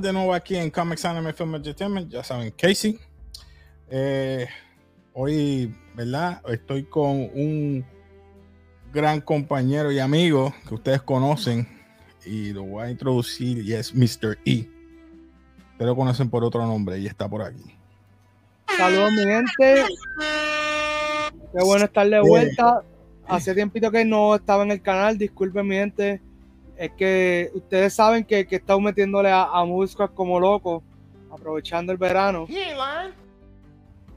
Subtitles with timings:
[0.00, 2.98] de nuevo aquí en Comics Anime Film Entertainment, ya saben, Casey.
[3.90, 4.48] Eh,
[5.12, 6.40] hoy, ¿verdad?
[6.48, 7.84] Estoy con un
[8.92, 11.68] gran compañero y amigo que ustedes conocen
[12.24, 14.38] y lo voy a introducir y es Mr.
[14.44, 14.68] E.
[15.72, 17.76] Ustedes lo conocen por otro nombre y está por aquí.
[18.76, 19.84] Saludos, mi gente.
[21.52, 22.82] Qué bueno estar de vuelta.
[23.26, 26.22] Hace tiempito que no estaba en el canal, disculpen mi gente
[26.80, 30.82] es que ustedes saben que, que estamos metiéndole a, a como loco,
[31.30, 32.46] aprovechando el verano.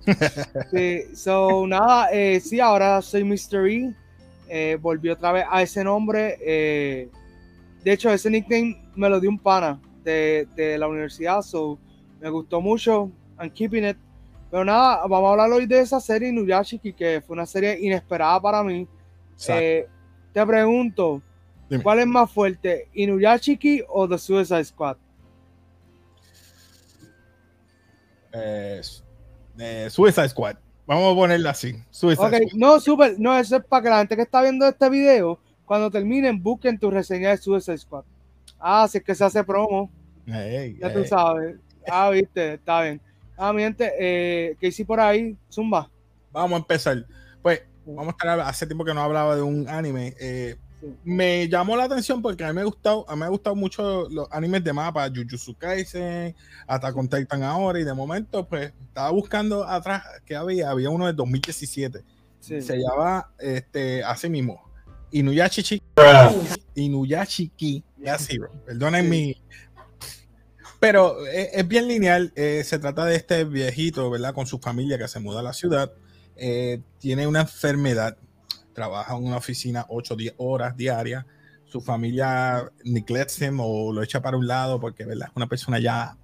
[0.71, 3.67] sí, so nada, eh, sí, ahora soy Mr.
[3.67, 3.93] E.
[4.47, 6.37] Eh, volví otra vez a ese nombre.
[6.39, 7.09] Eh,
[7.83, 11.77] de hecho, ese nickname me lo dio un pana de, de, la universidad, so
[12.21, 13.11] me gustó mucho.
[13.41, 13.97] I'm keeping it.
[14.49, 18.39] Pero nada, vamos a hablar hoy de esa serie Inuyashiki, que fue una serie inesperada
[18.39, 18.87] para mí.
[19.35, 21.21] te pregunto,
[21.81, 24.97] ¿Cuál es más fuerte, Inuyashiki o The Suicide Squad?
[28.33, 28.81] Eh,
[29.57, 30.57] eh, Suicide Squad.
[30.85, 31.75] Vamos a ponerla así.
[31.89, 35.39] Suicide No, super, no, eso es para que la gente que está viendo este video,
[35.65, 38.03] cuando terminen, busquen tu reseña de Suicide Squad.
[38.59, 39.89] Ah, si es que se hace promo.
[40.25, 41.57] ya tú sabes.
[41.89, 43.01] Ah, viste, está bien.
[43.37, 45.35] Ah, mi gente, eh, ¿qué hice por ahí?
[45.51, 45.89] Zumba.
[46.31, 47.05] Vamos a empezar.
[47.41, 50.15] Pues, vamos a estar, hace tiempo que no hablaba de un anime.
[50.19, 50.55] Eh,
[51.03, 53.55] me llamó la atención porque a mí me ha gustado, a mí me ha gustado
[53.55, 56.35] mucho los animes de mapa, Jujutsu Kaisen,
[56.67, 61.07] hasta con Titan ahora, y de momento, pues, estaba buscando atrás que había, había uno
[61.07, 62.03] de 2017.
[62.39, 64.61] Se llamaba este, así mismo,
[65.11, 65.81] Inuyashiki,
[66.75, 67.83] Inuyashiki
[68.17, 68.51] Zero.
[68.65, 69.41] Perdonen mi.
[70.79, 72.33] Pero es, es bien lineal.
[72.35, 74.33] Eh, se trata de este viejito, ¿verdad?
[74.33, 75.93] Con su familia que se muda a la ciudad.
[76.35, 78.17] Eh, tiene una enfermedad
[78.73, 81.25] trabaja en una oficina 8 10 horas diarias,
[81.65, 85.29] su familia neglects him o lo echa para un lado porque ¿verdad?
[85.29, 86.17] es una persona ya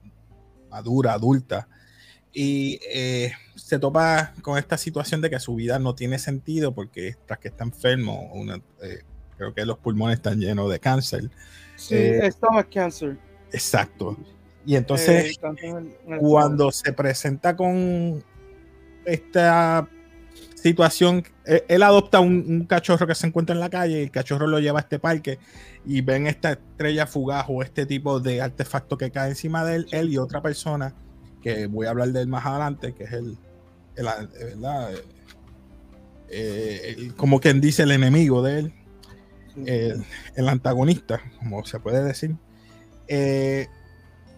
[0.70, 1.68] madura, adulta,
[2.32, 7.16] y eh, se topa con esta situación de que su vida no tiene sentido porque
[7.26, 8.32] tras que está enfermo,
[8.84, 9.02] eh,
[9.38, 11.30] creo que los pulmones están llenos de cáncer.
[11.76, 13.18] Sí, eh, stomach cancer.
[13.52, 14.16] Exacto.
[14.66, 15.40] Y entonces,
[16.20, 18.24] cuando se presenta con
[19.06, 19.88] esta
[20.56, 24.48] situación, eh, él adopta un, cachorro que se encuentra en la calle, y el cachorro
[24.48, 25.40] lo lleva a este parque
[25.86, 29.88] y ven esta estrella fugaz o este tipo de artefacto que cae encima de él,
[29.92, 30.94] él y otra persona,
[31.42, 33.38] que voy a hablar de él más adelante, que es el,
[33.96, 34.08] el.
[36.32, 38.74] Eh, como quien dice el enemigo de él,
[39.66, 42.36] el, antagonista, como se puede decir.
[43.08, 43.68] Eh,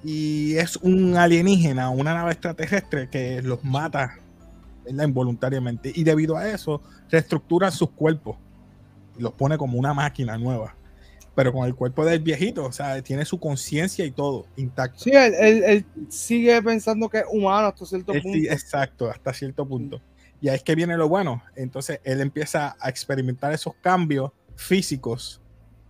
[0.03, 4.17] y es un alienígena, una nave extraterrestre que los mata
[4.87, 5.91] involuntariamente.
[5.93, 8.37] Y debido a eso, reestructura sus cuerpos
[9.17, 10.75] y los pone como una máquina nueva.
[11.33, 14.99] Pero con el cuerpo del viejito, o sea, tiene su conciencia y todo intacto.
[14.99, 18.51] Sí, él, sigue pensando que es humano hasta cierto punto.
[18.51, 20.01] exacto, hasta cierto punto.
[20.41, 21.41] Y ahí es que viene lo bueno.
[21.55, 25.39] Entonces él empieza a experimentar esos cambios físicos,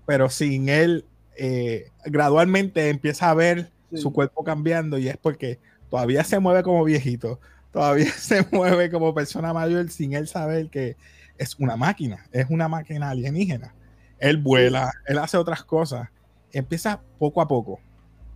[0.05, 1.05] pero sin él
[1.37, 5.59] eh, gradualmente empieza a ver su cuerpo cambiando y es porque
[5.89, 7.39] todavía se mueve como viejito,
[7.71, 10.95] todavía se mueve como persona mayor sin él saber que
[11.37, 13.73] es una máquina, es una máquina alienígena.
[14.19, 16.09] Él vuela, él hace otras cosas.
[16.51, 17.79] Empieza poco a poco.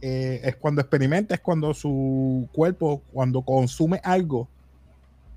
[0.02, 4.48] Eh, es cuando experimenta, es cuando su cuerpo, cuando consume algo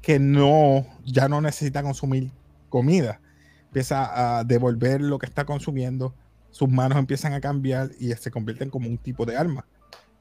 [0.00, 2.30] que no, ya no necesita consumir
[2.68, 3.20] comida,
[3.64, 6.14] empieza a devolver lo que está consumiendo,
[6.50, 9.66] sus manos empiezan a cambiar y se convierten como un tipo de arma.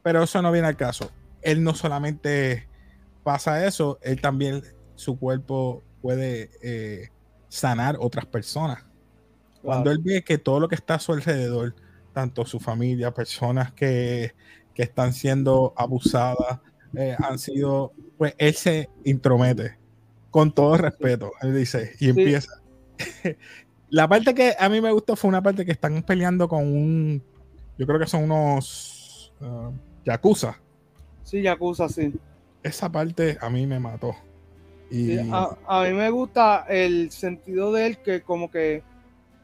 [0.04, 1.12] Pero eso no viene al caso.
[1.42, 2.68] Él no solamente
[3.28, 4.64] pasa eso, él también,
[4.96, 7.10] su cuerpo puede eh,
[7.50, 8.86] sanar otras personas.
[9.62, 11.76] Cuando él ve que todo lo que está a su alrededor,
[12.14, 14.34] tanto su familia, personas que,
[14.74, 16.62] que están siendo abusadas,
[16.96, 19.78] eh, han sido, pues él se intromete
[20.32, 22.62] con todo respeto, él dice, y empieza.
[23.90, 27.22] La parte que a mí me gustó fue una parte que están peleando con un,
[27.78, 29.74] yo creo que son unos uh,
[30.06, 30.58] yakuza.
[31.24, 32.14] Sí, yakuza, sí
[32.68, 34.16] esa parte a mí me mató.
[34.90, 35.18] Y...
[35.18, 38.84] a, mí me gusta el sentido de él que como que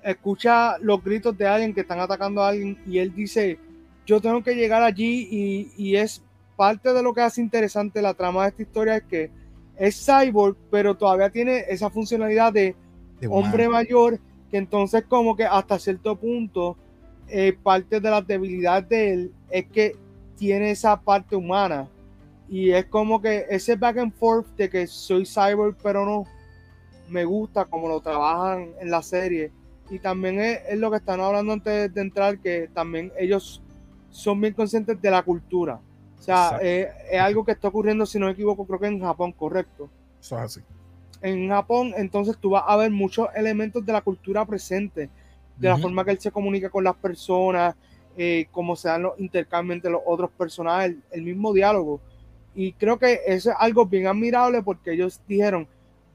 [0.02, 3.58] escucha los gritos de alguien que están atacando a alguien y él dice,
[4.06, 6.24] yo tengo que llegar allí y, y es
[6.56, 9.32] parte de lo que hace interesante la trama de esta historia es que
[9.78, 12.76] es cyborg, pero todavía tiene esa funcionalidad de,
[13.30, 14.20] hombre mayor,
[14.52, 16.78] que entonces como que hasta cierto punto
[17.28, 19.96] eh, parte de la debilidad de él es que
[20.38, 21.88] tiene esa parte humana
[22.50, 26.26] y es como que ese back and forth de que soy cyborg, pero no,
[27.10, 29.52] me gusta como lo trabajan en la serie.
[29.90, 33.62] Y también es, lo que están hablando antes de entrar, que también ellos
[34.10, 35.80] son bien conscientes de la cultura.
[36.20, 39.02] O sea, eh, es algo que está ocurriendo, si no me equivoco, creo que en
[39.02, 39.90] Japón, correcto.
[40.22, 40.62] Eso es así.
[41.22, 45.10] En Japón, entonces tú vas a ver muchos elementos de la cultura presente,
[45.58, 47.76] de la forma que él se comunica con las personas,
[48.16, 52.00] eh, cómo se dan los intercambios entre los otros personajes, el, mismo diálogo.
[52.56, 55.68] Y creo que eso es algo bien admirable porque ellos dijeron,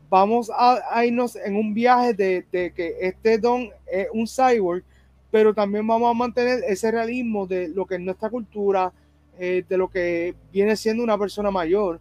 [0.08, 4.85] vamos a, irnos en un viaje de, de, que este don es un cyborg,
[5.31, 8.93] pero también vamos a mantener ese realismo de lo que es nuestra cultura,
[9.38, 12.00] eh, de lo que viene siendo una persona mayor.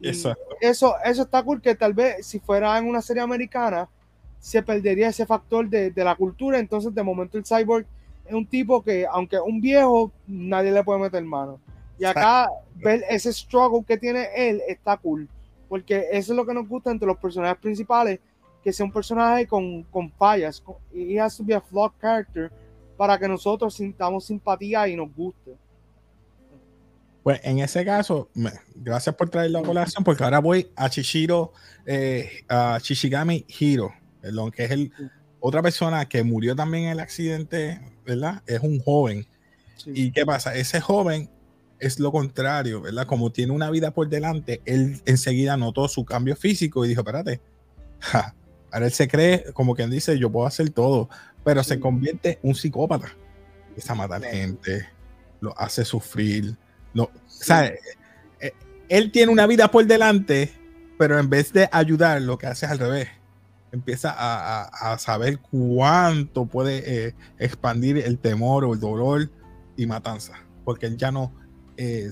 [0.00, 3.88] Eso, eso está cool que tal vez si fuera en una serie americana
[4.40, 6.58] se perdería ese factor de, la cultura.
[6.58, 7.86] Entonces, de momento, el cyborg
[8.26, 11.60] es un tipo que, aunque es un viejo, nadie le puede meter mano.
[11.98, 15.28] Y acá, ver ese struggle que tiene él está cool.
[15.68, 18.20] Porque eso es lo que nos gusta entre los personajes principales,
[18.62, 20.62] que sea un personaje con, con fallas.
[20.92, 22.50] Y has to be a flawed character
[22.96, 25.56] para que nosotros sintamos simpatía y nos guste.
[27.22, 28.28] Pues en ese caso,
[28.74, 31.52] gracias por traer la colación, porque ahora voy a Chishiro,
[31.86, 34.92] eh, a Shishigami Hiro, perdón, que es el,
[35.38, 38.42] otra persona que murió también en el accidente, ¿verdad?
[38.46, 39.26] Es un joven.
[39.86, 40.54] ¿Y qué pasa?
[40.54, 41.30] Ese joven
[41.82, 43.06] es lo contrario, ¿verdad?
[43.06, 47.40] Como tiene una vida por delante, él enseguida notó su cambio físico y dijo, espérate,
[48.70, 51.10] ahora él se cree, como quien dice, yo puedo hacer todo,
[51.44, 53.16] pero se convierte en un psicópata.
[53.68, 54.88] Empieza a matar gente,
[55.40, 56.56] lo hace sufrir,
[56.94, 57.10] no,
[57.50, 57.78] eh,
[58.38, 58.52] eh,
[58.88, 60.52] él tiene una vida por delante,
[60.98, 63.08] pero en vez de ayudar, lo que hace es al revés.
[63.72, 69.30] Empieza a, saber cuánto puede eh, expandir el temor o el dolor
[69.76, 71.32] y matanza, porque él ya no,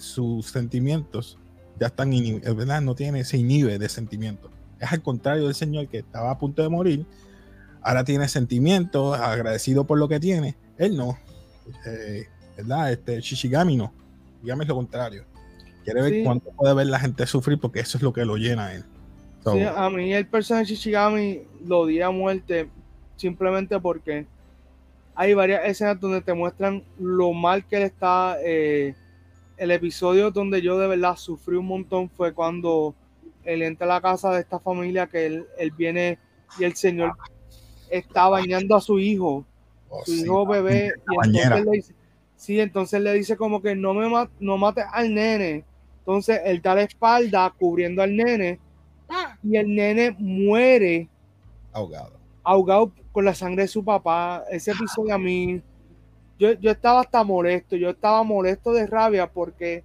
[0.01, 1.39] sus sentimientos
[1.79, 2.11] ya están
[2.57, 2.81] ¿verdad?
[2.83, 4.51] No tiene ese inhibe de sentimientos.
[4.79, 7.07] Es al contrario del Señor que estaba a punto de morir,
[7.83, 10.57] ahora tiene sentimientos, agradecido por lo que tiene.
[10.77, 11.19] Él no,
[12.57, 12.93] ¿verdad?
[12.93, 13.93] Este Shishigami no
[14.43, 15.25] dígame lo contrario.
[15.85, 18.67] Quiere ver cuánto puede ver la gente sufrir porque eso es lo que lo llena
[18.67, 18.85] a él.
[19.75, 22.69] a mí el personaje Shishigami lo di a muerte
[23.17, 24.27] simplemente porque
[25.15, 28.37] hay varias escenas donde te muestran lo mal que él está.
[28.45, 28.95] Eh,
[29.61, 32.95] el episodio donde yo de verdad sufrí un montón fue cuando
[33.45, 36.19] él entra a la casa de esta familia que él, viene
[36.59, 37.13] y el señor
[37.89, 39.45] está bañando a su hijo,
[39.89, 41.95] oh, su hijo bebé, y entonces le dice,
[42.41, 44.09] Sí, entonces le dice como que no me
[44.41, 45.63] no mates al nene.
[45.99, 48.59] Entonces él da la espalda cubriendo al nene
[49.43, 51.07] y el nene muere
[51.71, 52.19] ahogado.
[52.43, 54.43] Ahogado con la sangre de su papá.
[54.51, 55.61] Ese episodio a mí,
[56.41, 59.85] yo, yo estaba hasta molesto, yo estaba molesto de rabia porque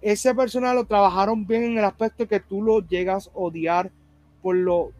[0.00, 3.90] ese personaje lo trabajaron bien en el aspecto que tú lo llegas a odiar
[4.40, 4.92] por lo,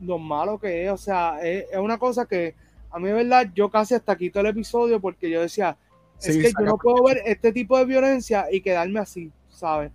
[0.00, 0.90] lo malo que es.
[0.90, 2.54] O sea, es una cosa que
[2.90, 5.76] a mí, de verdad, yo casi hasta quito el episodio porque yo decía,
[6.18, 9.92] es que yo no puedo ver este tipo de violencia y quedarme así, ¿sabes?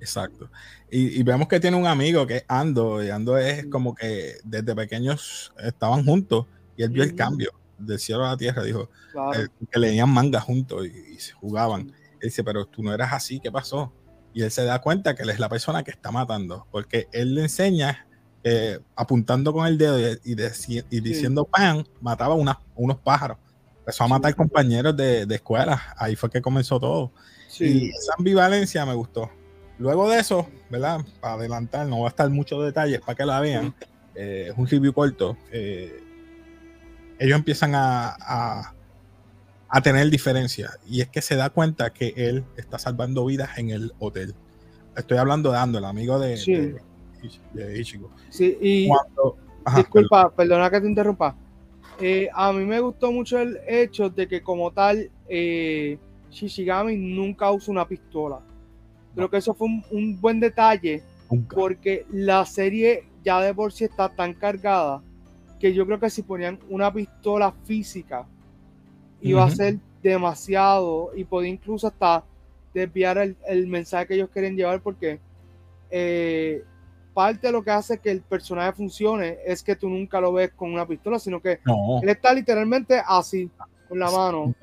[0.00, 0.48] Exacto.
[0.90, 4.74] Y, vemos que tiene un amigo que es Ando, y Ando es como que desde
[4.74, 8.90] pequeños estaban juntos y él vio el cambio del cielo a la tierra, dijo
[9.36, 11.92] eh, que leían manga juntos y, se jugaban.
[12.14, 13.92] Él dice, pero tú no eras así, ¿qué pasó?
[14.32, 17.34] Y él se da cuenta que él es la persona que está matando, porque él
[17.34, 18.06] le enseña
[18.42, 23.38] eh, apuntando con el dedo y, diciendo pan, mataba unos pájaros.
[23.78, 25.94] Empezó a matar compañeros de, escuela.
[25.96, 27.12] Ahí fue que comenzó todo.
[27.60, 29.30] Y esa ambivalencia me gustó.
[29.78, 31.04] Luego de eso, ¿verdad?
[31.20, 33.74] Para adelantar, no va a estar muchos detalles para que la vean.
[34.14, 35.36] Eh, es un review corto.
[35.50, 36.02] Eh,
[37.24, 38.74] ellos empiezan a,
[39.68, 40.78] a, tener diferencias.
[40.86, 44.34] Y es que se da cuenta que él está salvando vidas en el hotel.
[44.94, 46.36] Estoy hablando de Ando, el amigo de,
[47.54, 48.10] de Ichigo.
[48.28, 48.90] Sí, y
[49.74, 51.34] disculpa, perdona que te interrumpa.
[51.98, 55.96] Eh, a mí me gustó mucho el hecho de que como tal eh,
[56.30, 58.40] Shishigami nunca usa una pistola.
[59.14, 61.02] Creo que eso fue un, buen detalle
[61.54, 65.02] porque la serie ya de por sí está tan cargada
[65.64, 68.26] que yo creo que si ponían una pistola física
[69.22, 72.22] iba a ser demasiado y podía incluso hasta
[72.74, 75.20] desviar el, mensaje que ellos quieren llevar porque
[75.90, 76.62] eh,
[77.14, 80.52] parte de lo que hace que el personaje funcione es que tú nunca lo ves
[80.52, 81.60] con una pistola, sino que
[82.02, 83.50] él está literalmente así,
[83.88, 84.54] con la mano.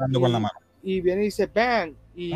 [0.83, 1.93] Y, viene y dice bang.
[2.15, 2.31] Y,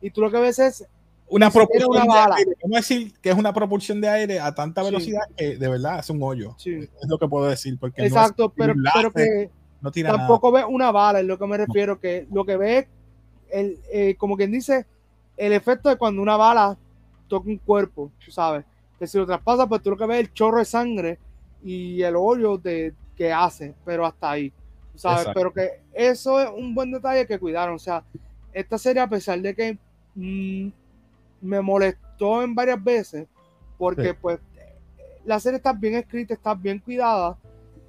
[0.00, 0.86] y, tú lo que ves es
[1.32, 2.52] una propulsión de aire.
[2.62, 5.98] Vamos a decir que es una propulsión de aire a tanta velocidad que de verdad
[5.98, 6.54] hace un hoyo.
[6.64, 7.78] Es lo que puedo decir.
[7.78, 8.74] Porque Exacto, pero,
[9.14, 12.88] que no tampoco ve una bala, es lo que me refiero, que lo que ve
[13.50, 14.86] el, eh, como quien dice,
[15.36, 16.78] el efecto de cuando una bala
[17.28, 18.64] toca un cuerpo, tú sabes
[18.98, 21.18] que si lo traspasa, pues tú lo que ves es el chorro de sangre
[21.64, 24.52] y el hoyo de, que hace, pero hasta ahí.
[24.94, 25.26] ¿sabes?
[25.34, 27.76] Pero que eso es un buen detalle que cuidaron.
[27.76, 28.04] O sea,
[28.52, 29.78] esta serie, a pesar de que
[30.14, 30.68] mm,
[31.42, 33.28] me molestó en varias veces,
[33.76, 34.38] porque pues
[35.24, 37.36] la serie está bien escrita, está bien cuidada,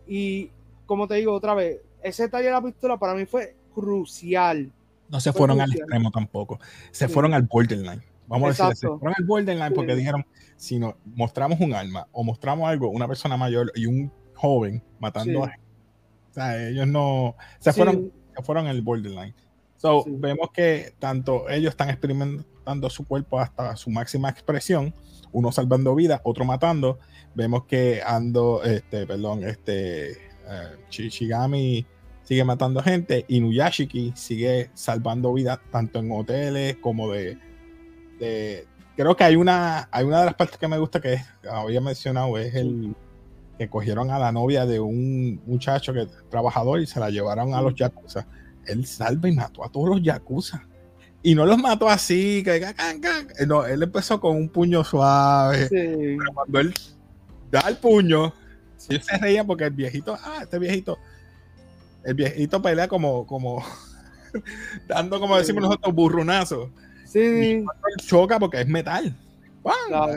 [0.08, 0.52] y
[0.86, 4.72] como te digo otra vez, ese detalle de la pistola para mí fue crucial.
[5.10, 6.60] No se fueron al extremo tampoco,
[6.92, 8.04] se fueron al borderline.
[8.28, 12.24] Vamos a decir, se fueron al borderline porque dijeron, si no mostramos un arma o
[12.24, 15.54] mostramos algo, una persona mayor y un joven matando a
[16.32, 19.36] o sea, ellos no se fueron, se fueron al borderline.
[19.84, 24.94] So, vemos que tanto ellos están experimentando su cuerpo hasta su máxima expresión,
[25.34, 27.00] uno salvando vidas, otro matando.
[27.36, 30.14] Vemos que Ando, este, perdón, este
[30.48, 31.86] uh, Shigami
[32.24, 37.38] sigue matando gente y Nuyashiki sigue salvando vidas tanto en hoteles como de,
[38.20, 41.18] de, creo que hay una hay una de las partes que me gusta que
[41.52, 42.96] había mencionado es el
[43.58, 47.62] que cogieron a la novia de un muchacho que trabajador y se la llevaron a
[47.62, 48.26] los yakuza.
[48.66, 50.68] Él salva y mató a todos los yakuza.
[51.22, 52.74] Y no los mató así, que
[53.48, 55.68] no, él empezó con un puño suave.
[55.70, 56.74] Pero cuando él
[57.50, 58.34] da el puño,
[58.90, 60.98] ellos se reían porque el viejito, ah, este viejito,
[62.04, 63.64] el viejito pelea como, como,
[64.88, 66.72] dando como decimos nosotros, burrunazo.
[67.06, 67.20] Sí.
[67.20, 67.66] Y
[68.06, 69.16] choca porque es metal.
[69.88, 70.16] Claro.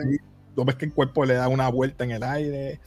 [0.55, 2.81] tú ves que el cuerpo le da una vuelta en el aire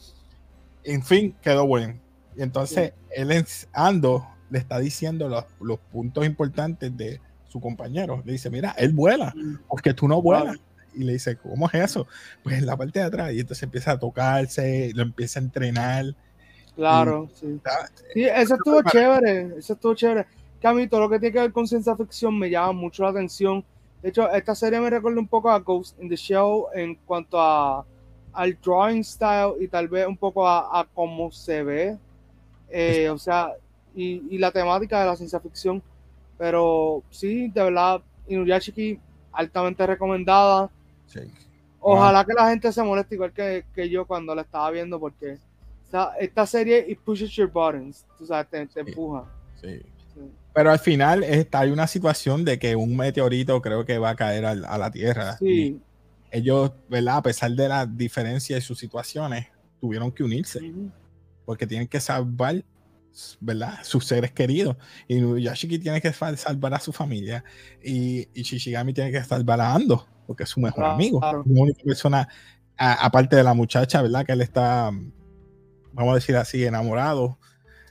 [0.84, 1.98] en fin, quedó bueno.
[2.36, 5.28] Y entonces él Ando le está diciendo
[5.60, 8.22] los, puntos importantes de su compañero.
[8.24, 9.34] Le dice, mira, él vuela,
[9.68, 10.56] porque tú no vuelas.
[10.94, 12.06] Y le dice, ¿cómo es eso?
[12.42, 13.32] Pues en la parte de atrás.
[13.32, 16.04] Y entonces empieza a tocarse, lo empieza a entrenar.
[16.74, 17.60] Claro, sí.
[18.12, 18.24] sí.
[18.24, 20.26] Eso estuvo chévere, eso estuvo chévere.
[20.60, 23.04] Que a mí todo lo que tiene que ver con ciencia ficción me llama mucho
[23.04, 23.64] la atención.
[24.02, 27.40] De hecho, esta serie me recuerda un poco a Ghost in the Shell en cuanto
[27.40, 27.84] a
[28.32, 31.98] al drawing style y tal vez un poco a, cómo se ve,
[32.68, 33.52] eh, o sea,
[33.94, 35.82] y, la temática de la ciencia ficción.
[36.38, 38.98] Pero sí, de verdad, Inuyashiki
[39.32, 40.70] altamente recomendada.
[41.80, 45.38] Ojalá que la gente se moleste igual que, yo cuando la estaba viendo, porque
[46.20, 49.24] esta serie y pushes your buttons, tú sabes, te, empuja.
[50.52, 54.16] Pero al final está, hay una situación de que un meteorito creo que va a
[54.16, 55.36] caer a, la Tierra.
[55.38, 55.80] Sí
[56.30, 57.18] ellos, ¿verdad?
[57.18, 59.46] A pesar de la diferencia de sus situaciones,
[59.80, 60.60] tuvieron que unirse.
[61.44, 62.62] Porque tienen que salvar,
[63.40, 63.78] ¿verdad?
[63.82, 64.76] Sus seres queridos.
[65.08, 67.44] Y Yashiki tiene que salvar a su familia.
[67.82, 71.20] Y, y Shishigami tiene que salvar a Ando, porque es su mejor amigo.
[71.20, 72.28] La única persona,
[72.76, 74.24] aparte de la muchacha, ¿verdad?
[74.24, 74.90] Que él está,
[75.92, 77.38] vamos a decir así, enamorado.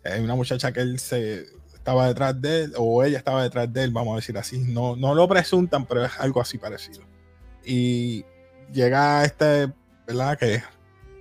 [0.03, 3.83] Es una muchacha que él se estaba detrás de él, o ella estaba detrás de
[3.83, 4.59] él, vamos a decir así.
[4.59, 7.09] No, no lo presuntan, pero es algo así parecido
[7.69, 8.25] y
[8.73, 9.71] llega este,
[10.07, 10.37] ¿verdad?
[10.37, 10.63] Que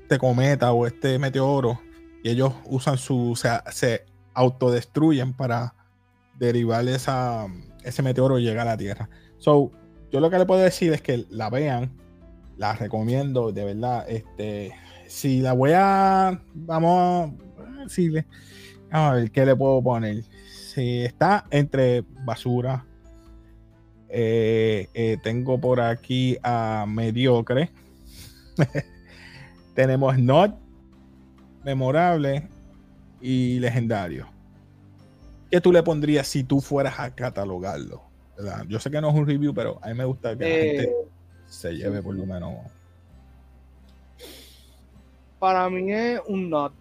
[0.02, 1.80] este cometa o este meteoro
[2.30, 4.04] ellos usan su, o sea, se
[4.34, 5.74] autodestruyen para
[6.38, 7.46] derivar esa,
[7.82, 9.08] ese meteoro y llega a la Tierra.
[9.38, 9.72] So,
[10.10, 11.92] yo lo que le puedo decir es que la vean,
[12.56, 14.08] la recomiendo, de verdad.
[14.08, 14.72] Este,
[15.06, 18.26] si la voy a, vamos a decirle,
[18.90, 20.24] a ver qué le puedo poner.
[20.72, 22.84] Si está entre basura,
[24.08, 27.70] eh, eh, tengo por aquí a Mediocre.
[29.74, 30.54] Tenemos Not,
[31.68, 32.48] Memorable
[33.20, 34.26] y Legendario.
[35.50, 38.00] ¿Qué tú le pondrías si tú fueras a catalogarlo?
[38.68, 40.84] Yo sé que no es un review, pero a mí me gusta que la gente
[40.84, 41.08] eh,
[41.46, 42.54] se lleve por lo menos.
[45.38, 46.72] Para mí es un not.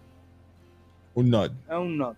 [1.14, 1.52] Un not.
[1.52, 2.16] Es un not.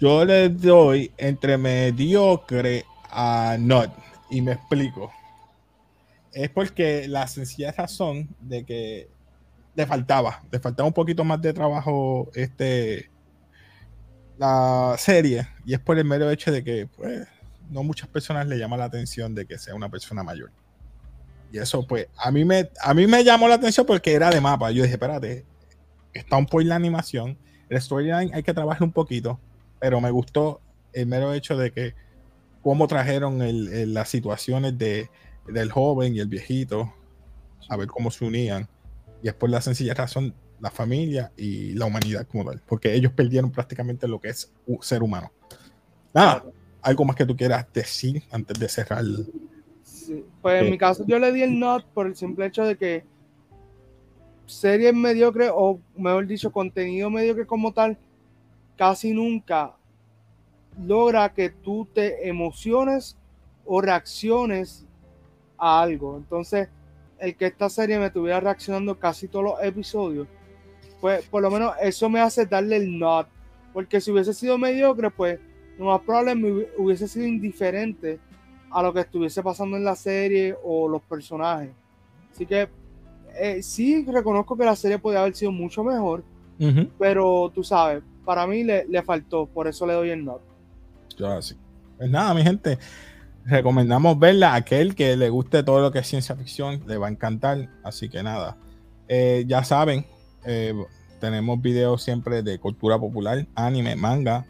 [0.00, 3.90] Yo le doy entre mediocre a Not.
[4.30, 5.12] Y me explico.
[6.32, 9.10] Es porque la sencilla razón de que
[9.74, 13.10] le faltaba, le faltaba un poquito más de trabajo este
[14.38, 17.26] la serie y es por el mero hecho de que pues
[17.70, 20.50] no muchas personas le llama la atención de que sea una persona mayor.
[21.52, 24.40] Y eso pues a mí me a mí me llamó la atención porque era de
[24.40, 24.70] mapa.
[24.70, 25.44] Yo dije, espérate,
[26.12, 27.38] está un poco la animación,
[27.68, 29.40] el storyline hay que trabajar un poquito,
[29.80, 30.60] pero me gustó
[30.92, 31.94] el mero hecho de que
[32.62, 33.38] cómo trajeron
[33.92, 35.10] las situaciones de,
[35.46, 36.92] del joven y el viejito,
[37.68, 38.68] a ver cómo se unían.
[39.22, 43.12] Y es por la sencilla razón, la familia y la humanidad como tal, porque ellos
[43.12, 45.30] perdieron prácticamente lo que es ser humano.
[46.12, 46.44] Nada,
[46.82, 49.04] algo más que tú quieras decir antes de cerrar.
[50.42, 53.04] Pues en mi caso yo le di el not por el simple hecho de que
[54.46, 57.96] series mediocre o mejor dicho contenido mediocre como tal
[58.76, 59.74] casi nunca
[60.78, 63.16] logra que tú te emociones
[63.64, 64.84] o reacciones
[65.56, 66.16] a algo.
[66.16, 66.68] Entonces,
[67.22, 70.26] el que esta serie me estuviera reaccionando casi todos los episodios,
[71.00, 73.28] pues por lo menos eso me hace darle el not.
[73.72, 75.38] Porque si hubiese sido mediocre, pues
[75.78, 78.18] lo más probable me hubiese sido indiferente
[78.70, 81.70] a lo que estuviese pasando en la serie o los personajes.
[82.32, 82.68] Así que
[83.38, 86.24] eh, sí reconozco que la serie podría haber sido mucho mejor,
[86.98, 90.40] pero tú sabes, para mí le, faltó, por eso le doy el no.
[91.16, 91.56] Yo así.
[91.96, 92.78] Pues nada, mi gente,
[93.44, 94.54] recomendamos verla.
[94.54, 97.68] Aquel que le guste todo lo que es ciencia ficción, le va a encantar.
[97.82, 98.56] Así que nada,
[99.08, 100.06] eh, ya saben,
[100.44, 100.74] eh,
[101.20, 104.46] tenemos videos siempre de cultura popular, anime, manga,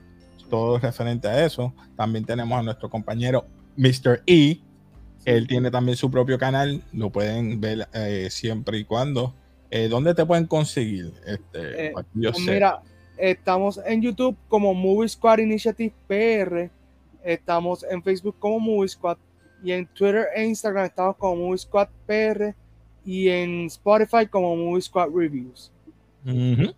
[0.51, 1.73] todo referente a eso.
[1.97, 3.47] También tenemos a nuestro compañero
[3.77, 4.23] Mr.
[4.27, 4.59] E.
[5.25, 9.35] Él tiene también su propio canal, lo pueden ver eh, siempre y cuando.
[9.89, 11.15] ¿Dónde te pueden conseguir?
[11.25, 12.83] Este, pues mira,
[13.17, 16.71] estamos en YouTube como Movie Squad Initiative PR
[17.25, 19.19] Estamos en Facebook como Movie Squad
[19.62, 22.55] y en Twitter e Instagram estamos como Movie Squad PR
[23.05, 25.71] y en Spotify como Movie Squad Reviews.
[26.25, 26.73] Uh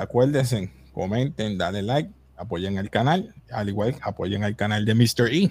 [0.00, 5.28] acuérdense, comenten, dale like, apoyen el canal, al igual apoyen al canal de Mr.
[5.32, 5.50] E.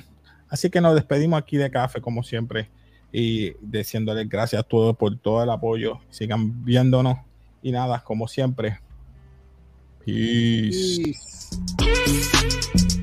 [0.49, 2.69] Así que nos despedimos aquí de café como siempre
[3.11, 5.99] y diciéndoles gracias a todos por todo el apoyo.
[6.09, 7.17] Sigan viéndonos
[7.61, 8.79] y nada, como siempre.
[10.05, 11.01] Peace.
[11.77, 12.96] Peace.